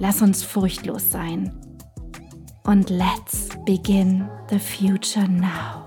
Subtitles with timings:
[0.00, 1.52] Lass uns furchtlos sein.
[2.64, 5.86] Und let's begin the future now.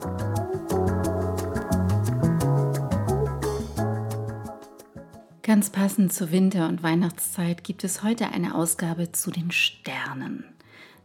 [5.44, 10.46] Ganz passend zur Winter- und Weihnachtszeit gibt es heute eine Ausgabe zu den Sternen.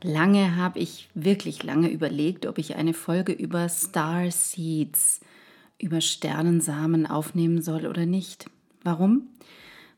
[0.03, 5.21] Lange habe ich, wirklich lange überlegt, ob ich eine Folge über Star Seeds,
[5.79, 8.47] über Sternensamen aufnehmen soll oder nicht.
[8.83, 9.29] Warum?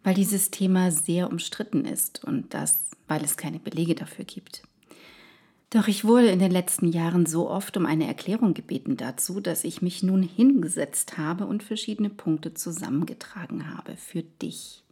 [0.03, 4.63] Weil dieses Thema sehr umstritten ist und das weil es keine Belege dafür gibt.
[5.71, 9.65] Doch ich wurde in den letzten Jahren so oft um eine Erklärung gebeten dazu, dass
[9.65, 14.85] ich mich nun hingesetzt habe und verschiedene Punkte zusammengetragen habe für dich.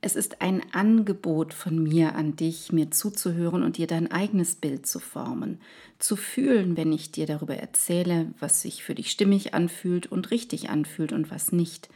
[0.00, 4.86] Es ist ein Angebot von mir an dich, mir zuzuhören und dir dein eigenes Bild
[4.86, 5.60] zu formen,
[5.98, 10.70] zu fühlen, wenn ich dir darüber erzähle, was sich für dich stimmig anfühlt und richtig
[10.70, 11.88] anfühlt und was nicht,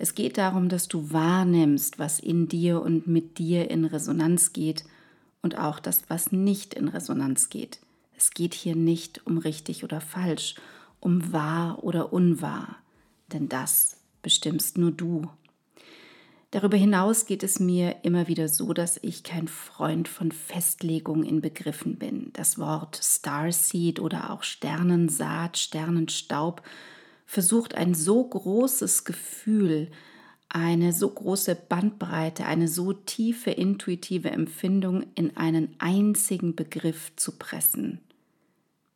[0.00, 4.84] es geht darum, dass du wahrnimmst, was in dir und mit dir in Resonanz geht
[5.42, 7.80] und auch das, was nicht in Resonanz geht.
[8.16, 10.54] Es geht hier nicht um richtig oder falsch,
[11.00, 12.76] um wahr oder unwahr,
[13.32, 15.28] denn das bestimmst nur du.
[16.52, 21.40] Darüber hinaus geht es mir immer wieder so, dass ich kein Freund von Festlegung in
[21.40, 22.30] Begriffen bin.
[22.34, 26.62] Das Wort Starseed oder auch Sternensaat, Sternenstaub
[27.28, 29.90] versucht ein so großes Gefühl,
[30.48, 38.00] eine so große Bandbreite, eine so tiefe intuitive Empfindung in einen einzigen Begriff zu pressen.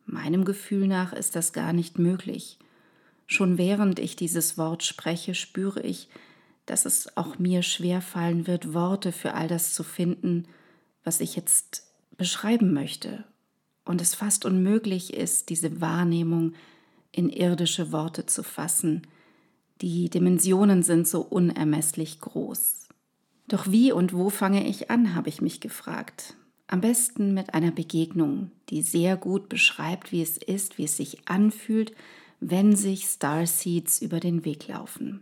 [0.07, 2.59] Meinem Gefühl nach ist das gar nicht möglich.
[3.27, 6.09] Schon während ich dieses Wort spreche, spüre ich,
[6.65, 10.49] dass es auch mir schwer fallen wird, Worte für all das zu finden,
[11.05, 13.25] was ich jetzt beschreiben möchte.
[13.85, 16.55] Und es fast unmöglich ist, diese Wahrnehmung
[17.13, 19.03] in irdische Worte zu fassen.
[19.81, 22.89] Die Dimensionen sind so unermesslich groß.
[23.49, 26.37] Doch wie und wo fange ich an, habe ich mich gefragt.
[26.67, 31.29] Am besten mit einer Begegnung, die sehr gut beschreibt, wie es ist, wie es sich
[31.29, 31.93] anfühlt,
[32.41, 35.21] wenn sich Starseeds über den Weg laufen.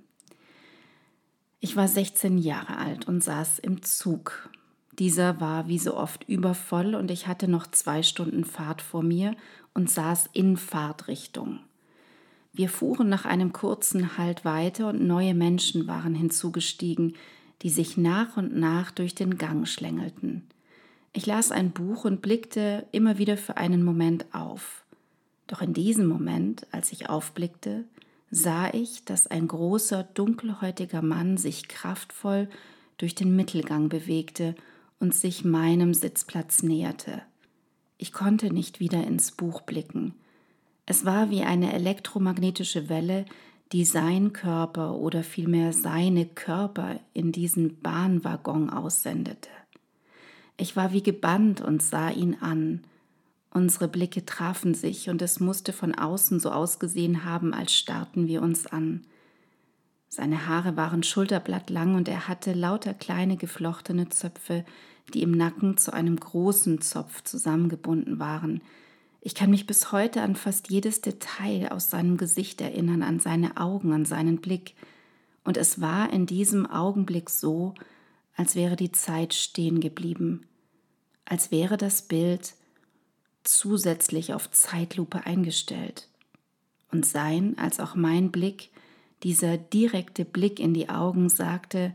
[1.59, 4.49] Ich war 16 Jahre alt und saß im Zug.
[4.99, 9.35] Dieser war wie so oft übervoll und ich hatte noch zwei Stunden Fahrt vor mir
[9.75, 11.61] und saß in Fahrtrichtung.
[12.53, 17.15] Wir fuhren nach einem kurzen Halt weiter und neue Menschen waren hinzugestiegen,
[17.63, 20.43] die sich nach und nach durch den Gang schlängelten.
[21.13, 24.85] Ich las ein Buch und blickte immer wieder für einen Moment auf.
[25.47, 27.85] Doch in diesem Moment, als ich aufblickte,
[28.31, 32.49] sah ich, dass ein großer, dunkelhäutiger Mann sich kraftvoll
[32.99, 34.55] durch den Mittelgang bewegte
[35.01, 37.23] und sich meinem Sitzplatz näherte.
[37.99, 40.15] Ich konnte nicht wieder ins Buch blicken.
[40.91, 43.25] Es war wie eine elektromagnetische Welle,
[43.71, 49.51] die sein Körper oder vielmehr seine Körper in diesen Bahnwaggon aussendete.
[50.57, 52.83] Ich war wie gebannt und sah ihn an.
[53.55, 58.43] Unsere Blicke trafen sich und es musste von außen so ausgesehen haben, als starrten wir
[58.43, 59.03] uns an.
[60.09, 64.65] Seine Haare waren schulterblattlang und er hatte lauter kleine geflochtene Zöpfe,
[65.15, 68.61] die im Nacken zu einem großen Zopf zusammengebunden waren,
[69.21, 73.59] ich kann mich bis heute an fast jedes Detail aus seinem Gesicht erinnern, an seine
[73.59, 74.75] Augen, an seinen Blick.
[75.45, 77.75] Und es war in diesem Augenblick so,
[78.35, 80.47] als wäre die Zeit stehen geblieben,
[81.27, 82.55] als wäre das Bild
[83.45, 86.09] zusätzlich auf Zeitlupe eingestellt.
[86.91, 88.71] Und sein als auch mein Blick,
[89.23, 91.95] dieser direkte Blick in die Augen sagte,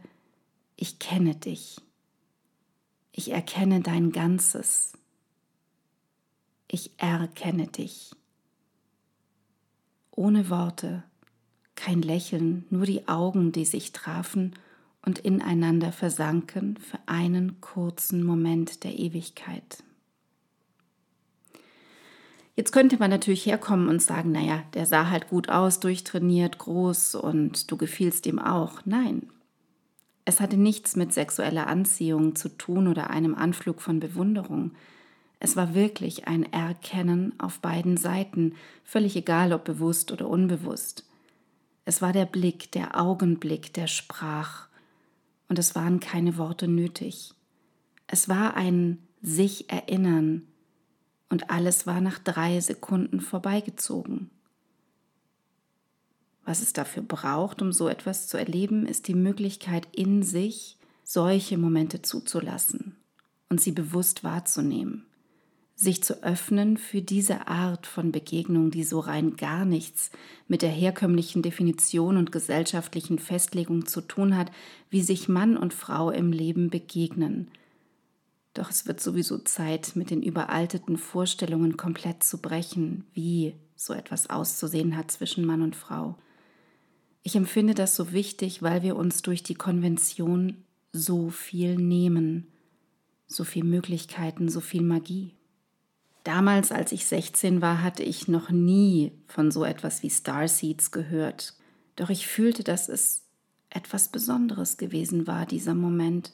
[0.75, 1.78] ich kenne dich,
[3.12, 4.94] ich erkenne dein Ganzes,
[6.67, 8.12] ich erkenne dich.
[10.12, 11.03] Ohne Worte,
[11.75, 14.56] kein Lächeln, nur die Augen, die sich trafen
[15.06, 19.83] und ineinander versanken für einen kurzen Moment der Ewigkeit.
[22.56, 27.15] Jetzt könnte man natürlich herkommen und sagen, naja, der sah halt gut aus, durchtrainiert, groß
[27.15, 28.79] und du gefielst ihm auch.
[28.85, 29.27] Nein,
[30.23, 34.71] es hatte nichts mit sexueller Anziehung zu tun oder einem Anflug von Bewunderung.
[35.45, 41.06] Es war wirklich ein Erkennen auf beiden Seiten, völlig egal ob bewusst oder unbewusst.
[41.86, 44.69] Es war der Blick, der Augenblick, der sprach,
[45.47, 47.36] und es waren keine Worte nötig.
[48.07, 50.47] Es war ein sich erinnern,
[51.30, 54.31] und alles war nach drei Sekunden vorbeigezogen.
[56.44, 61.59] Was es dafür braucht, um so etwas zu erleben, ist die Möglichkeit in sich, solche
[61.59, 62.95] Momente zuzulassen
[63.50, 65.06] und sie bewusst wahrzunehmen,
[65.75, 70.10] sich zu öffnen für diese Art von Begegnung, die so rein gar nichts
[70.48, 74.51] mit der herkömmlichen Definition und gesellschaftlichen Festlegung zu tun hat,
[74.89, 77.50] wie sich Mann und Frau im Leben begegnen.
[78.54, 84.30] Doch es wird sowieso Zeit, mit den überalteten Vorstellungen komplett zu brechen, wie so etwas
[84.30, 86.16] auszusehen hat zwischen Mann und Frau.
[87.21, 90.63] Ich empfinde das so wichtig, weil wir uns durch die Konvention
[90.94, 92.48] so viel nehmen,
[93.28, 95.34] so viele Möglichkeiten, so viel Magie.
[96.25, 101.54] Damals, als ich 16 war, hatte ich noch nie von so etwas wie Starseeds gehört.
[101.95, 103.24] Doch ich fühlte, dass es
[103.69, 106.33] etwas Besonderes gewesen war, dieser Moment.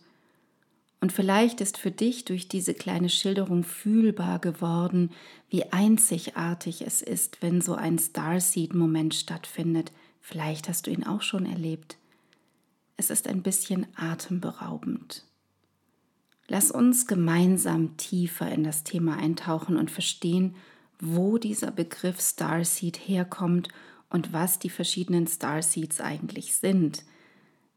[0.99, 5.11] Und vielleicht ist für dich durch diese kleine Schilderung fühlbar geworden,
[5.49, 9.91] wie einzigartig es ist, wenn so ein Starseed-Moment stattfindet,
[10.21, 11.97] Vielleicht hast du ihn auch schon erlebt.
[12.95, 15.25] Es ist ein bisschen atemberaubend.
[16.47, 20.55] Lass uns gemeinsam tiefer in das Thema eintauchen und verstehen,
[20.99, 23.69] wo dieser Begriff Starseed herkommt
[24.09, 27.03] und was die verschiedenen Starseeds eigentlich sind.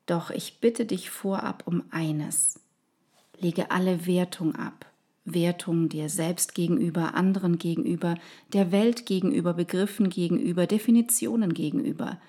[0.07, 2.61] Doch ich bitte dich vorab um eines.
[3.39, 4.87] Lege alle Wertung ab.
[5.25, 8.17] Wertung dir selbst gegenüber, anderen gegenüber,
[8.53, 12.21] der Welt gegenüber, Begriffen gegenüber, Definitionen gegenüber.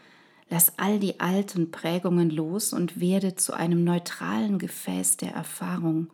[0.50, 6.08] Lass all die alten Prägungen los und werde zu einem neutralen Gefäß der Erfahrung.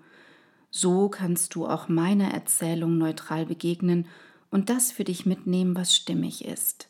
[0.71, 4.07] So kannst du auch meiner Erzählung neutral begegnen
[4.49, 6.89] und das für dich mitnehmen, was stimmig ist.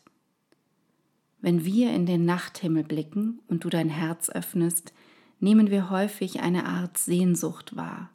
[1.40, 4.92] Wenn wir in den Nachthimmel blicken und du dein Herz öffnest,
[5.40, 8.10] nehmen wir häufig eine Art Sehnsucht wahr.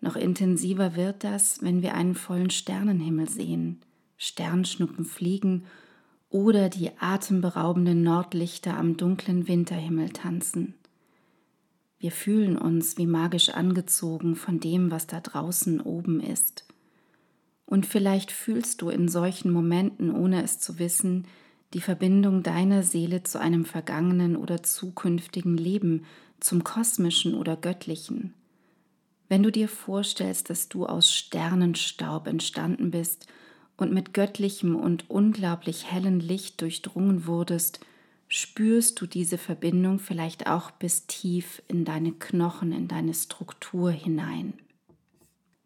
[0.00, 3.80] Noch intensiver wird das, wenn wir einen vollen Sternenhimmel sehen,
[4.16, 5.64] Sternschnuppen fliegen
[6.30, 10.74] oder die atemberaubenden Nordlichter am dunklen Winterhimmel tanzen.
[12.00, 16.64] Wir fühlen uns wie magisch angezogen von dem, was da draußen oben ist.
[17.66, 21.26] Und vielleicht fühlst du in solchen Momenten, ohne es zu wissen,
[21.74, 26.06] die Verbindung deiner Seele zu einem vergangenen oder zukünftigen Leben,
[26.40, 28.32] zum kosmischen oder göttlichen.
[29.28, 33.26] Wenn du dir vorstellst, dass du aus Sternenstaub entstanden bist
[33.76, 37.80] und mit göttlichem und unglaublich hellen Licht durchdrungen wurdest,
[38.30, 44.54] spürst du diese Verbindung vielleicht auch bis tief in deine Knochen, in deine Struktur hinein.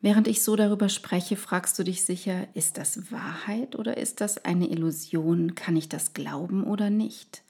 [0.01, 4.45] Während ich so darüber spreche, fragst du dich sicher, ist das Wahrheit oder ist das
[4.45, 5.55] eine Illusion?
[5.55, 7.43] Kann ich das glauben oder nicht?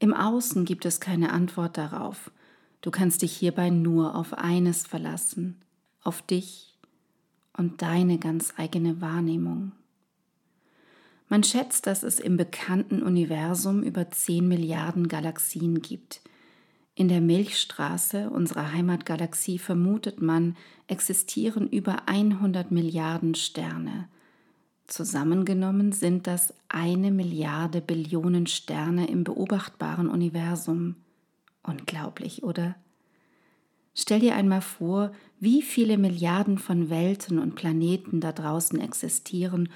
[0.00, 2.32] Im Außen gibt es keine Antwort darauf.
[2.80, 5.62] Du kannst dich hierbei nur auf eines verlassen,
[6.02, 6.76] auf dich
[7.56, 9.72] und deine ganz eigene Wahrnehmung.
[11.34, 16.20] Man schätzt, dass es im bekannten Universum über 10 Milliarden Galaxien gibt.
[16.94, 24.08] In der Milchstraße, unserer Heimatgalaxie, vermutet man, existieren über 100 Milliarden Sterne.
[24.86, 30.94] Zusammengenommen sind das eine Milliarde Billionen Sterne im beobachtbaren Universum.
[31.64, 32.76] Unglaublich, oder?
[33.92, 35.10] Stell dir einmal vor,
[35.40, 39.68] wie viele Milliarden von Welten und Planeten da draußen existieren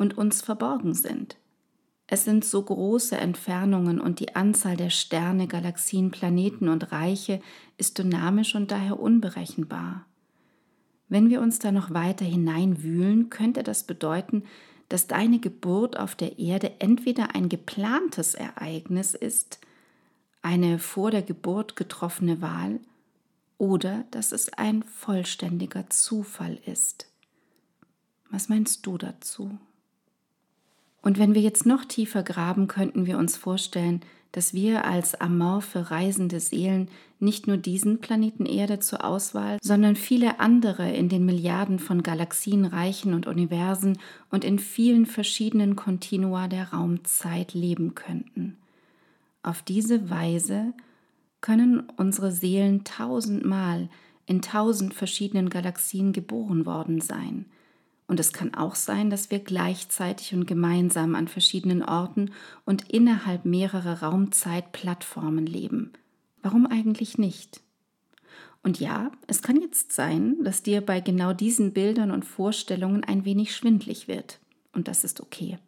[0.00, 1.36] und uns verborgen sind.
[2.06, 7.40] Es sind so große Entfernungen und die Anzahl der Sterne, Galaxien, Planeten und Reiche
[7.76, 10.06] ist dynamisch und daher unberechenbar.
[11.08, 14.44] Wenn wir uns da noch weiter hineinwühlen, könnte das bedeuten,
[14.88, 19.60] dass deine Geburt auf der Erde entweder ein geplantes Ereignis ist,
[20.40, 22.80] eine vor der Geburt getroffene Wahl
[23.58, 27.06] oder dass es ein vollständiger Zufall ist.
[28.30, 29.58] Was meinst du dazu?
[31.10, 34.00] Und wenn wir jetzt noch tiefer graben, könnten wir uns vorstellen,
[34.30, 36.86] dass wir als amorphe reisende Seelen
[37.18, 42.64] nicht nur diesen Planeten Erde zur Auswahl, sondern viele andere in den Milliarden von Galaxien,
[42.64, 43.98] Reichen und Universen
[44.30, 48.56] und in vielen verschiedenen Kontinua der Raumzeit leben könnten.
[49.42, 50.74] Auf diese Weise
[51.40, 53.88] können unsere Seelen tausendmal
[54.26, 57.46] in tausend verschiedenen Galaxien geboren worden sein.
[58.10, 62.32] Und es kann auch sein, dass wir gleichzeitig und gemeinsam an verschiedenen Orten
[62.64, 65.92] und innerhalb mehrerer Raumzeitplattformen leben.
[66.42, 67.60] Warum eigentlich nicht?
[68.64, 73.24] Und ja, es kann jetzt sein, dass dir bei genau diesen Bildern und Vorstellungen ein
[73.24, 74.40] wenig schwindlig wird.
[74.72, 75.58] Und das ist okay.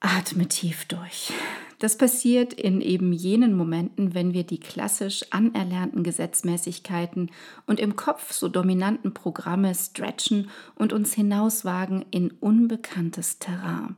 [0.00, 1.30] Atme tief durch.
[1.78, 7.30] Das passiert in eben jenen Momenten, wenn wir die klassisch anerlernten Gesetzmäßigkeiten
[7.66, 13.96] und im Kopf so dominanten Programme stretchen und uns hinauswagen in unbekanntes Terrain.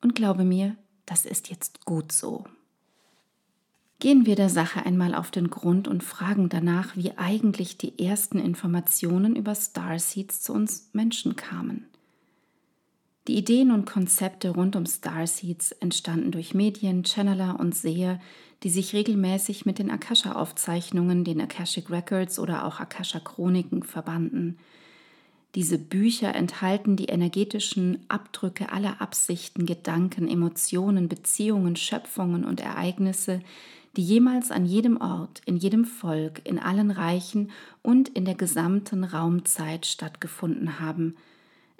[0.00, 2.44] Und glaube mir, das ist jetzt gut so.
[3.98, 8.38] Gehen wir der Sache einmal auf den Grund und fragen danach, wie eigentlich die ersten
[8.38, 11.89] Informationen über Starseeds zu uns Menschen kamen.
[13.30, 18.20] Die Ideen und Konzepte rund um Starseeds entstanden durch Medien, Channeler und Seher,
[18.64, 24.58] die sich regelmäßig mit den Akasha-Aufzeichnungen, den Akashic Records oder auch Akasha-Chroniken verbanden.
[25.54, 33.42] Diese Bücher enthalten die energetischen Abdrücke aller Absichten, Gedanken, Emotionen, Beziehungen, Schöpfungen und Ereignisse,
[33.96, 39.04] die jemals an jedem Ort, in jedem Volk, in allen Reichen und in der gesamten
[39.04, 41.14] Raumzeit stattgefunden haben–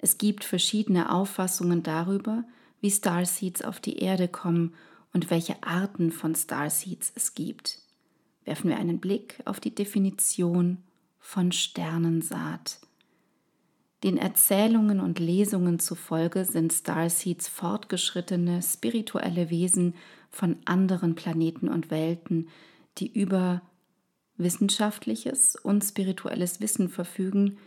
[0.01, 2.43] es gibt verschiedene Auffassungen darüber,
[2.81, 4.73] wie Starseeds auf die Erde kommen
[5.13, 7.79] und welche Arten von Starseeds es gibt.
[8.43, 10.77] Werfen wir einen Blick auf die Definition
[11.19, 12.79] von Sternensaat.
[14.03, 19.93] Den Erzählungen und Lesungen zufolge sind Starseeds fortgeschrittene spirituelle Wesen
[20.31, 22.49] von anderen Planeten und Welten,
[22.97, 23.61] die über
[24.37, 27.59] wissenschaftliches und spirituelles Wissen verfügen,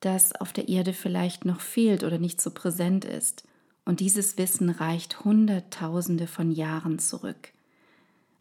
[0.00, 3.44] das auf der Erde vielleicht noch fehlt oder nicht so präsent ist.
[3.84, 7.52] Und dieses Wissen reicht Hunderttausende von Jahren zurück.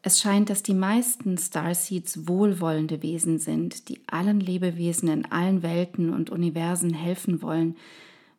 [0.02, 6.14] Es scheint, dass die meisten Starseeds wohlwollende Wesen sind, die allen Lebewesen in allen Welten
[6.14, 7.76] und Universen helfen wollen,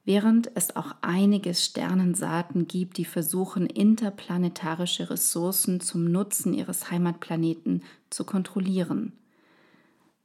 [0.05, 8.23] während es auch einige Sternensaaten gibt, die versuchen, interplanetarische Ressourcen zum Nutzen ihres Heimatplaneten zu
[8.23, 9.13] kontrollieren.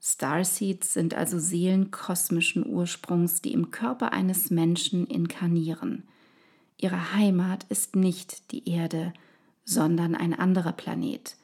[0.04, 6.04] Starseeds sind also Seelen kosmischen Ursprungs, die im Körper eines Menschen inkarnieren.
[6.78, 9.14] Ihre Heimat ist nicht die Erde,
[9.64, 11.36] sondern ein anderer Planet.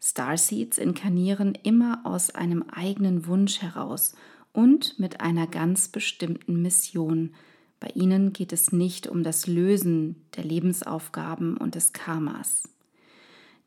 [0.00, 4.14] Starseeds inkarnieren immer aus einem eigenen Wunsch heraus
[4.54, 7.34] und mit einer ganz bestimmten Mission.
[7.78, 12.62] Bei ihnen geht es nicht um das Lösen der Lebensaufgaben und des Karmas.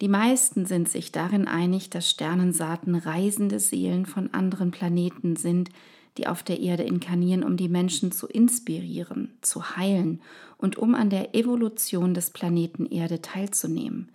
[0.01, 5.69] Die meisten sind sich darin einig, dass Sternensaaten reisende Seelen von anderen Planeten sind,
[6.17, 10.21] die auf der Erde inkarnieren, um die Menschen zu inspirieren, zu heilen
[10.57, 14.09] und um an der Evolution des Planeten Erde teilzunehmen.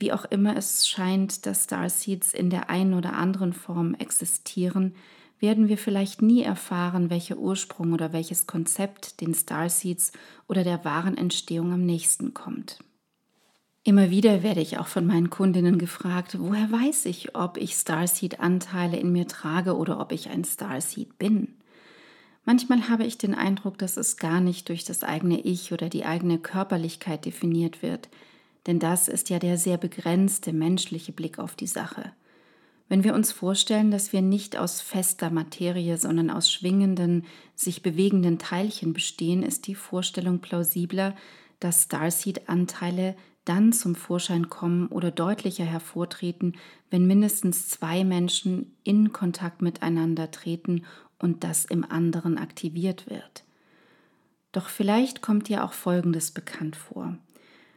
[0.00, 4.94] Wie auch immer es scheint, dass Starseeds in der einen oder anderen Form existieren,
[5.40, 10.12] werden wir vielleicht nie erfahren, welcher Ursprung oder welches Konzept den Starseeds
[10.48, 12.78] oder der wahren Entstehung am nächsten kommt.
[13.88, 18.98] Immer wieder werde ich auch von meinen Kundinnen gefragt, woher weiß ich, ob ich Starseed-Anteile
[18.98, 21.54] in mir trage oder ob ich ein Starseed bin.
[22.44, 26.04] Manchmal habe ich den Eindruck, dass es gar nicht durch das eigene Ich oder die
[26.04, 28.10] eigene Körperlichkeit definiert wird,
[28.66, 32.12] denn das ist ja der sehr begrenzte menschliche Blick auf die Sache.
[32.90, 38.38] Wenn wir uns vorstellen, dass wir nicht aus fester Materie, sondern aus schwingenden, sich bewegenden
[38.38, 41.16] Teilchen bestehen, ist die Vorstellung plausibler,
[41.58, 43.16] dass Starseed-Anteile
[43.48, 46.56] dann zum Vorschein kommen oder deutlicher hervortreten,
[46.90, 50.84] wenn mindestens zwei Menschen in Kontakt miteinander treten
[51.18, 53.44] und das im anderen aktiviert wird.
[54.52, 57.16] Doch vielleicht kommt dir auch Folgendes bekannt vor.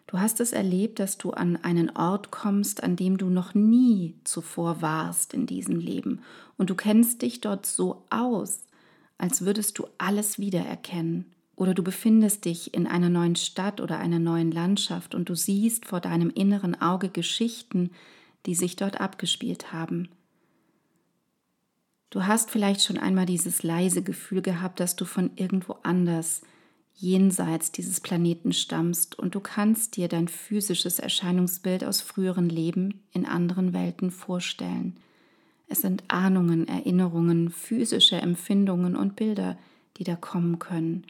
[0.08, 4.16] Du hast es erlebt, dass du an einen Ort kommst, an dem du noch nie
[4.25, 6.22] zuvor warst in diesem Leben,
[6.58, 8.66] und du kennst dich dort so aus,
[9.18, 14.18] als würdest du alles wiedererkennen oder du befindest dich in einer neuen Stadt oder einer
[14.18, 17.91] neuen Landschaft und du siehst vor deinem inneren Auge Geschichten,
[18.48, 20.10] die sich dort abgespielt haben.
[22.10, 26.41] Du hast vielleicht schon einmal dieses leise Gefühl gehabt, dass du von irgendwo anders,
[26.96, 33.27] jenseits dieses Planeten stammst und du kannst dir dein physisches Erscheinungsbild aus früheren Leben in
[33.27, 34.98] anderen Welten vorstellen.
[35.68, 39.60] Es sind Ahnungen, Erinnerungen, physische Empfindungen und Bilder,
[39.98, 41.06] die da kommen können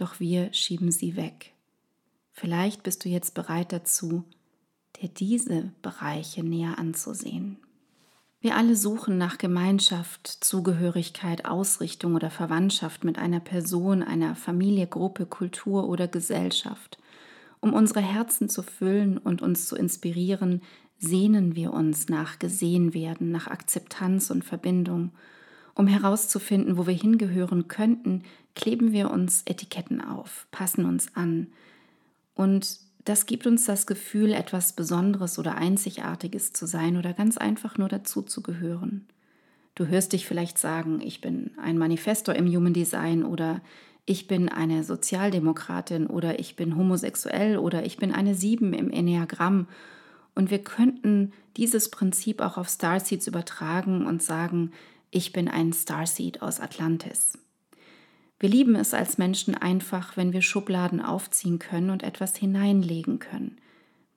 [0.00, 1.52] doch wir schieben sie weg.
[2.32, 4.24] Vielleicht bist du jetzt bereit dazu,
[5.00, 7.58] dir diese Bereiche näher anzusehen.
[8.42, 15.26] Wir alle suchen nach Gemeinschaft, Zugehörigkeit, Ausrichtung oder Verwandtschaft mit einer Person, einer Familie, Gruppe,
[15.26, 16.98] Kultur oder Gesellschaft.
[17.60, 20.62] Um unsere Herzen zu füllen und uns zu inspirieren,
[20.96, 25.12] sehnen wir uns nach gesehen werden, nach Akzeptanz und Verbindung
[25.74, 28.22] Um herauszufinden, wo wir hingehören könnten,
[28.54, 31.48] kleben wir uns Etiketten auf, passen uns an.
[32.34, 37.78] Und das gibt uns das Gefühl, etwas Besonderes oder Einzigartiges zu sein oder ganz einfach
[37.78, 39.06] nur dazu zu gehören.
[39.74, 43.62] Du hörst dich vielleicht sagen, ich bin ein Manifestor im Human Design oder
[44.04, 49.68] ich bin eine Sozialdemokratin oder ich bin homosexuell oder ich bin eine Sieben im Enneagramm.
[50.34, 54.72] Und wir könnten dieses Prinzip auch auf Starseeds übertragen und sagen,
[55.10, 57.38] ich bin ein Starseed aus Atlantis.
[58.40, 63.58] Wir lieben es als Menschen einfach, wenn wir Schubladen aufziehen können und etwas hineinlegen können.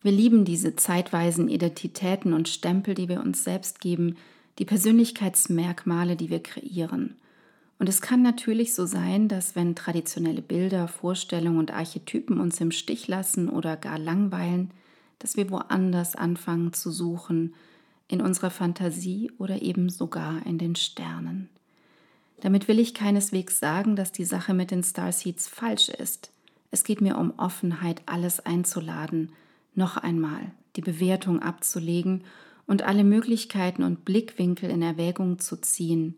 [0.01, 4.15] Wir lieben diese zeitweisen Identitäten und Stempel, die wir uns selbst geben,
[4.59, 7.15] die Persönlichkeitsmerkmale, die wir kreieren.
[7.79, 12.71] Und es kann natürlich so sein, dass wenn traditionelle Bilder, Vorstellungen und Archetypen uns im
[12.71, 14.71] Stich lassen oder gar langweilen,
[15.19, 17.55] dass wir woanders anfangen zu suchen,
[18.07, 21.49] in unserer Fantasie oder eben sogar in den Sternen.
[22.43, 26.29] Damit will ich keineswegs sagen, dass die Sache mit den Starseeds falsch ist.
[26.71, 29.31] Es geht mir um Offenheit, alles einzuladen,
[29.75, 32.25] noch einmal die Bewertung abzulegen
[32.67, 36.15] und alle Möglichkeiten und Blickwinkel in Erwägung zu ziehen.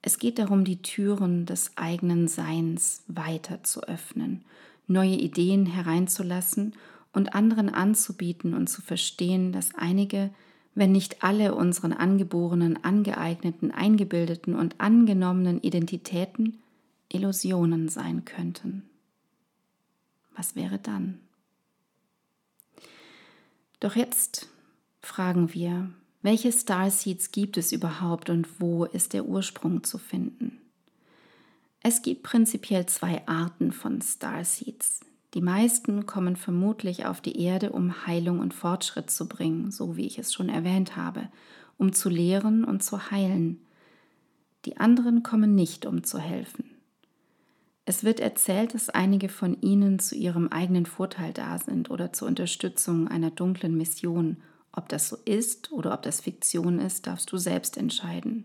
[0.00, 4.44] Es geht darum, die Türen des eigenen Seins weiter zu öffnen,
[4.86, 6.74] neue Ideen hereinzulassen
[7.12, 10.30] und anderen anzubieten und zu verstehen, dass einige,
[10.78, 16.60] wenn nicht alle unseren angeborenen, angeeigneten, eingebildeten und angenommenen Identitäten
[17.12, 18.88] Illusionen sein könnten.
[20.36, 21.18] Was wäre dann?
[23.80, 24.48] Doch jetzt
[25.02, 25.90] fragen wir,
[26.22, 30.60] welche Starseeds gibt es überhaupt und wo ist der Ursprung zu finden?
[31.80, 35.00] Es gibt prinzipiell zwei Arten von Starseeds.
[35.34, 40.06] Die meisten kommen vermutlich auf die Erde, um Heilung und Fortschritt zu bringen, so wie
[40.06, 41.28] ich es schon erwähnt habe,
[41.76, 43.60] um zu lehren und zu heilen.
[44.64, 46.64] Die anderen kommen nicht, um zu helfen.
[47.84, 52.28] Es wird erzählt, dass einige von ihnen zu ihrem eigenen Vorteil da sind oder zur
[52.28, 54.38] Unterstützung einer dunklen Mission.
[54.72, 58.44] Ob das so ist oder ob das Fiktion ist, darfst du selbst entscheiden.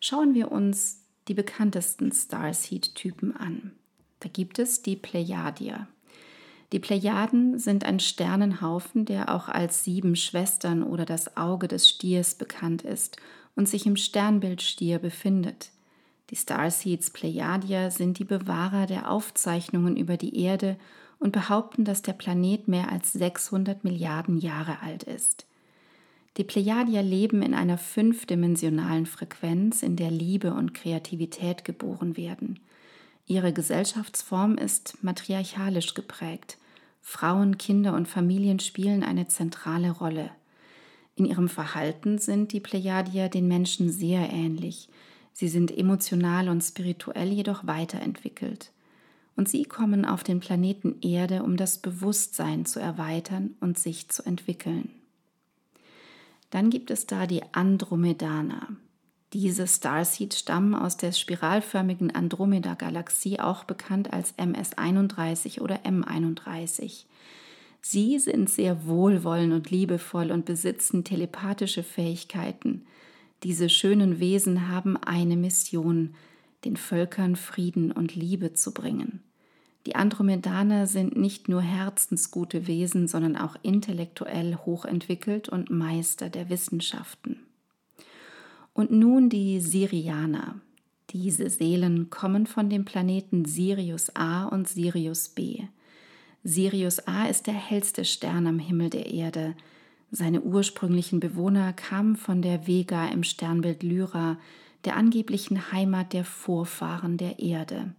[0.00, 3.72] Schauen wir uns die bekanntesten Starseed-Typen an.
[4.22, 5.88] Da gibt es die Plejadier.
[6.70, 12.36] Die Plejaden sind ein Sternenhaufen, der auch als sieben Schwestern oder das Auge des Stiers
[12.36, 13.16] bekannt ist
[13.56, 15.70] und sich im Sternbild Stier befindet.
[16.30, 20.76] Die Starseeds Plejadier sind die Bewahrer der Aufzeichnungen über die Erde
[21.18, 25.46] und behaupten, dass der Planet mehr als 600 Milliarden Jahre alt ist.
[26.36, 32.60] Die Plejadier leben in einer fünfdimensionalen Frequenz, in der Liebe und Kreativität geboren werden–
[33.26, 36.58] Ihre Gesellschaftsform ist matriarchalisch geprägt.
[37.00, 40.30] Frauen, Kinder und Familien spielen eine zentrale Rolle.
[41.14, 44.88] In ihrem Verhalten sind die Plejadier den Menschen sehr ähnlich.
[45.32, 48.72] Sie sind emotional und spirituell jedoch weiterentwickelt.
[49.34, 54.24] Und sie kommen auf den Planeten Erde, um das Bewusstsein zu erweitern und sich zu
[54.24, 54.90] entwickeln.
[56.50, 58.68] Dann gibt es da die Andromedaner.
[59.32, 67.04] Diese Starseeds stammen aus der spiralförmigen Andromeda-Galaxie, auch bekannt als MS31 oder M31.
[67.80, 72.84] Sie sind sehr wohlwollend und liebevoll und besitzen telepathische Fähigkeiten.
[73.42, 76.14] Diese schönen Wesen haben eine Mission,
[76.66, 79.20] den Völkern Frieden und Liebe zu bringen.
[79.86, 87.40] Die Andromedaner sind nicht nur herzensgute Wesen, sondern auch intellektuell hochentwickelt und Meister der Wissenschaften.
[88.74, 90.60] Und nun die Sirianer.
[91.10, 95.64] Diese Seelen kommen von dem Planeten Sirius A und Sirius B.
[96.42, 99.54] Sirius A ist der hellste Stern am Himmel der Erde.
[100.10, 104.38] Seine ursprünglichen Bewohner kamen von der Vega im Sternbild Lyra,
[104.84, 107.94] der angeblichen Heimat der Vorfahren der Erde.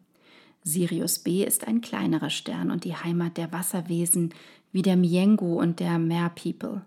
[0.63, 4.33] Sirius B ist ein kleinerer Stern und die Heimat der Wasserwesen
[4.71, 6.81] wie der Miengu und der Merpeople.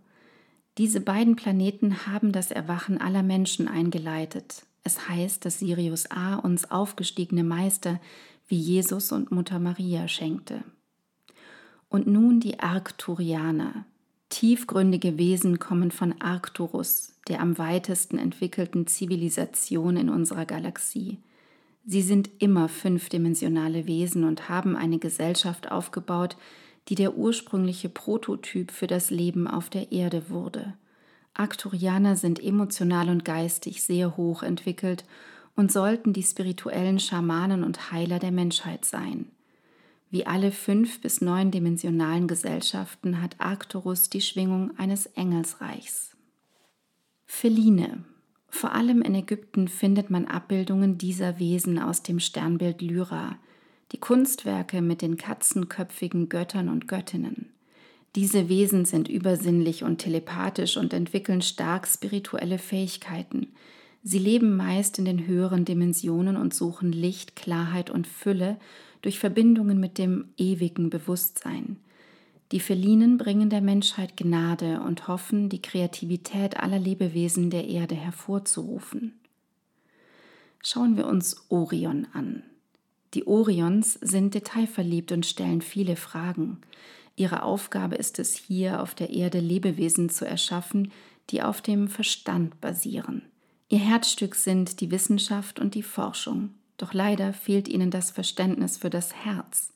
[0.79, 4.67] Diese beiden Planeten haben das Erwachen aller Menschen eingeleitet.
[4.85, 7.99] Es heißt, dass Sirius A uns aufgestiegene Meister
[8.47, 10.63] wie Jesus und Mutter Maria schenkte.
[11.89, 13.87] Und nun die Arcturianer.
[14.29, 21.19] Tiefgründige Wesen kommen von Arcturus, der am weitesten entwickelten Zivilisation in unserer Galaxie.
[21.87, 26.37] Sie sind immer fünfdimensionale Wesen und haben eine Gesellschaft aufgebaut,
[26.89, 30.75] die der ursprüngliche Prototyp für das Leben auf der Erde wurde.
[31.35, 35.05] Arcturianer sind emotional und geistig sehr hoch entwickelt
[35.55, 39.27] und sollten die spirituellen Schamanen und Heiler der Menschheit sein.
[40.11, 46.17] Wie alle fünf bis neun dimensionalen Gesellschaften hat Arcturus die Schwingung eines Engelsreichs.
[47.27, 48.05] Feline.
[48.49, 53.37] Vor allem in Ägypten findet man Abbildungen dieser Wesen aus dem Sternbild Lyra,
[53.93, 57.51] die Kunstwerke mit den katzenköpfigen Göttern und Göttinnen.
[58.17, 63.49] Diese Wesen sind übersinnlich und telepathisch und entwickeln stark spirituelle Fähigkeiten.
[64.03, 68.57] Sie leben meist in den höheren Dimensionen und suchen Licht, Klarheit und Fülle
[69.03, 71.77] durch Verbindungen mit dem ewigen Bewusstsein.
[72.53, 79.19] Die Felinen bringen der Menschheit Gnade und hoffen, die Kreativität aller Lebewesen der Erde hervorzurufen.
[80.63, 82.45] Schauen wir uns Orion an.
[83.17, 86.59] Die Orions sind detailverliebt und stellen viele Fragen.
[87.17, 90.93] Ihre Aufgabe ist es hier auf der Erde Lebewesen zu erschaffen,
[91.31, 93.23] die auf dem Verstand basieren.
[93.71, 98.91] Ihr Herzstück sind die Wissenschaft und die Forschung, doch leider fehlt ihnen das Verständnis für
[98.91, 99.73] das Herz.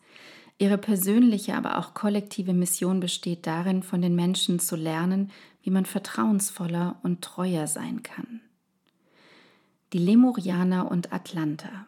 [0.59, 5.31] Ihre persönliche, aber auch kollektive Mission besteht darin, von den Menschen zu lernen,
[5.62, 8.42] wie man vertrauensvoller und treuer sein kann.
[9.94, 11.87] Die Lemurianer und Atlanter.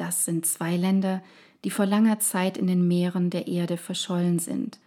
[0.00, 1.22] Das sind zwei Länder,
[1.62, 4.78] die vor langer Zeit in den Meeren der Erde verschollen sind.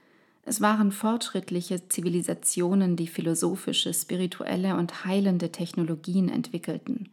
[0.41, 7.09] Es waren fortschrittliche Zivilisationen, die philosophische, spirituelle und heilende Technologien entwickelten.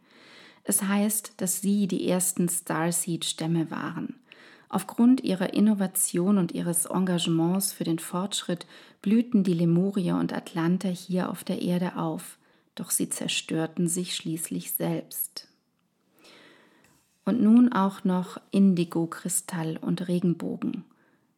[0.63, 4.15] Es heißt, dass sie die ersten Starseed-Stämme waren.
[4.67, 8.65] Aufgrund ihrer Innovation und ihres Engagements für den Fortschritt
[9.03, 12.39] blühten die Lemurier und Atlanter hier auf der Erde auf,
[12.73, 15.50] doch sie zerstörten sich schließlich selbst.
[17.25, 20.83] Und nun auch noch Indigo-Kristall und Regenbogen.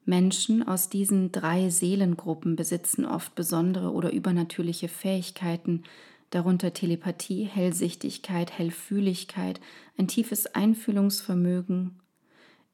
[0.06, 5.84] Menschen aus diesen drei Seelengruppen besitzen oft besondere oder übernatürliche Fähigkeiten,
[6.30, 9.62] darunter Telepathie, Hellsichtigkeit, Hellfühligkeit,
[9.98, 12.00] ein tiefes Einfühlungsvermögen,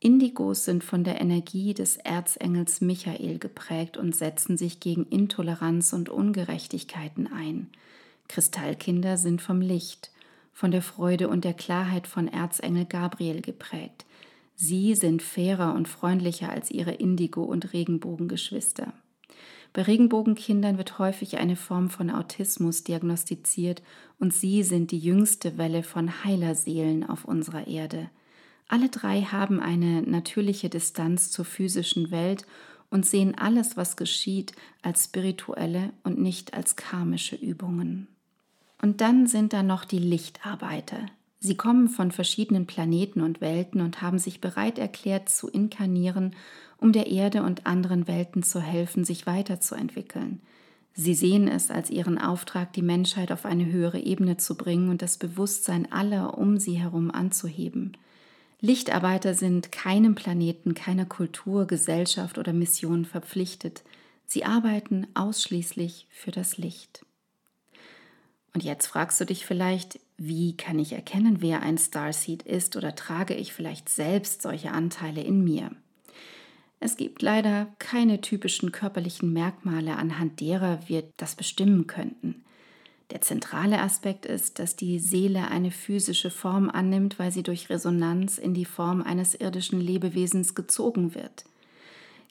[0.01, 6.07] Indigos sind von der Energie des Erzengels Michael geprägt und setzen sich gegen Intoleranz und
[6.07, 7.67] Ungerechtigkeiten ein.
[8.29, 10.11] Kristallkinder sind vom Licht,
[10.59, 14.05] von der Freude und der Klarheit von Erzengel Gabriel geprägt.
[14.55, 18.91] Sie sind fairer und freundlicher als ihre Indigo- und Regenbogengeschwister.
[19.71, 23.81] Bei Regenbogenkindern wird häufig eine Form von Autismus diagnostiziert
[24.19, 28.09] und sie sind die jüngste Welle von Heilerseelen auf unserer Erde.
[28.67, 32.45] Alle drei haben eine natürliche Distanz zur physischen Welt
[32.89, 38.09] und sehen alles, was geschieht, als spirituelle und nicht als karmische Übungen.
[38.81, 40.99] Und dann sind da noch die Lichtarbeiter.
[41.39, 46.35] Sie kommen von verschiedenen Planeten und Welten und haben sich bereit erklärt zu inkarnieren,
[46.77, 50.41] um der Erde und anderen Welten zu helfen, sich weiterzuentwickeln.
[50.93, 55.01] Sie sehen es als ihren Auftrag, die Menschheit auf eine höhere Ebene zu bringen und
[55.01, 57.95] das Bewusstsein aller um sie herum anzuheben.
[58.59, 63.83] Lichtarbeiter sind keinem Planeten, keiner Kultur, Gesellschaft oder Mission verpflichtet.
[64.25, 67.05] Sie arbeiten ausschließlich für das Licht.
[68.53, 72.95] Und jetzt fragst du dich vielleicht, wie kann ich erkennen, wer ein Starseed ist oder
[72.95, 75.71] trage ich vielleicht selbst solche Anteile in mir?
[76.79, 82.43] Es gibt leider keine typischen körperlichen Merkmale, anhand derer wir das bestimmen könnten.
[83.11, 88.37] Der zentrale Aspekt ist, dass die Seele eine physische Form annimmt, weil sie durch Resonanz
[88.37, 91.45] in die Form eines irdischen Lebewesens gezogen wird.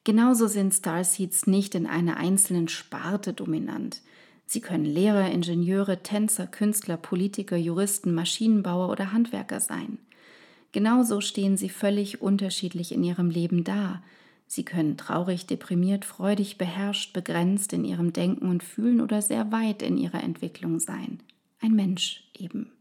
[0.05, 4.01] Genauso sind Starseeds nicht in einer einzelnen Sparte dominant.
[4.49, 9.99] Sie können Lehrer, Ingenieure, Tänzer, Künstler, Politiker, Juristen, Maschinenbauer oder Handwerker sein.
[10.73, 14.03] Genauso stehen sie völlig unterschiedlich in ihrem Leben da,
[14.51, 19.83] Sie können traurig, deprimiert, freudig, beherrscht, begrenzt in ihrem Denken und Fühlen oder sehr weit
[19.83, 21.21] in ihrer Entwicklung sein.
[21.61, 22.73] Ein Mensch eben.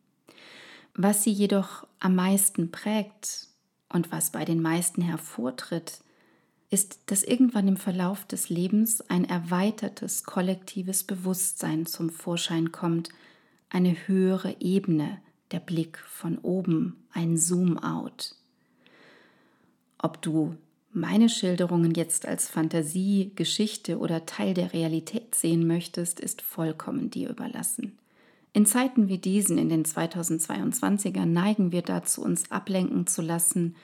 [0.93, 3.49] Was sie jedoch am meisten prägt
[3.89, 5.99] und was bei den meisten hervortritt,
[6.69, 13.09] ist, dass irgendwann im Verlauf des Lebens ein erweitertes kollektives Bewusstsein zum Vorschein kommt,
[13.69, 15.19] eine höhere Ebene,
[15.51, 18.35] der Blick von oben, ein Zoom-out.
[19.97, 20.55] Ob du
[20.91, 27.29] meine Schilderungen jetzt als Fantasie, Geschichte oder Teil der Realität sehen möchtest, ist vollkommen dir
[27.29, 27.97] überlassen.
[28.53, 33.75] In Zeiten wie diesen, in den 2022er, neigen wir dazu, uns ablenken zu lassen,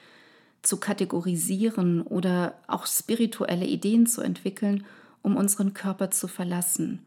[0.64, 4.86] zu kategorisieren oder auch spirituelle Ideen zu entwickeln,
[5.22, 7.06] um unseren Körper zu verlassen,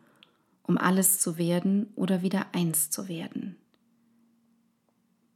[0.63, 3.57] um alles zu werden oder wieder eins zu werden.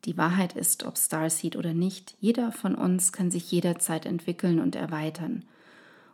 [0.04, 4.76] Die Wahrheit ist, ob Starseed oder nicht, jeder von uns kann sich jederzeit entwickeln und
[4.76, 5.44] erweitern.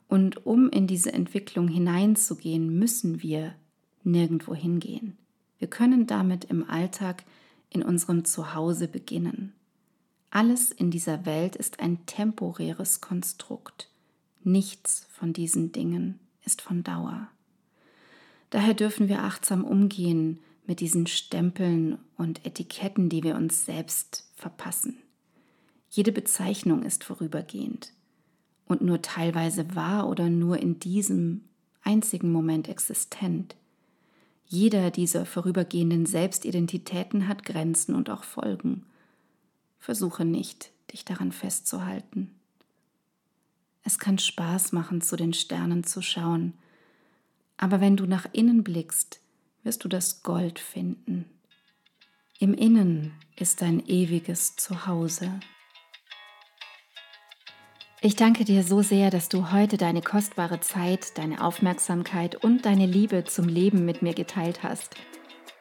[0.08, 3.54] Und um in diese Entwicklung hineinzugehen, müssen wir
[4.02, 5.16] nirgendwo hingehen.
[5.58, 7.24] Wir können damit im Alltag
[7.70, 9.52] in unserem Zuhause beginnen.
[10.36, 13.88] Alles in dieser Welt ist ein temporäres Konstrukt.
[14.44, 17.28] Nichts von diesen Dingen ist von Dauer.
[18.50, 24.98] Daher dürfen wir achtsam umgehen mit diesen Stempeln und Etiketten, die wir uns selbst verpassen.
[25.88, 27.94] Jede Bezeichnung ist vorübergehend
[28.66, 31.44] und nur teilweise wahr oder nur in diesem
[31.82, 33.56] einzigen Moment existent.
[34.44, 38.84] Jeder dieser vorübergehenden Selbstidentitäten hat Grenzen und auch Folgen.
[39.86, 42.34] Versuche nicht, dich daran festzuhalten.
[43.84, 46.54] Es kann Spaß machen, zu den Sternen zu schauen,
[47.56, 49.20] aber wenn du nach innen blickst,
[49.62, 51.26] wirst du das Gold finden.
[52.40, 55.38] Im Innen ist dein ewiges Zuhause.
[58.00, 62.86] Ich danke dir so sehr, dass du heute deine kostbare Zeit, deine Aufmerksamkeit und deine
[62.86, 64.96] Liebe zum Leben mit mir geteilt hast.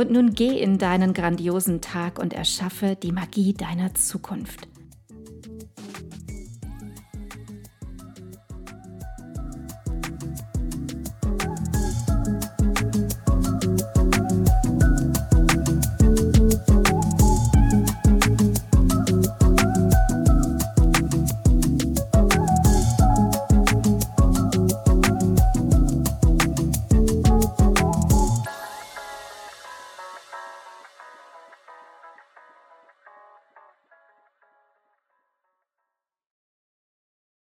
[0.00, 4.69] Und nun geh in deinen grandiosen Tag und erschaffe die Magie deiner Zukunft.